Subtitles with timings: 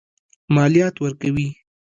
[0.55, 1.47] مالیات ورکوي.